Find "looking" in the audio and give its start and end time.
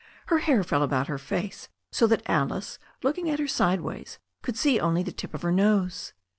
3.03-3.29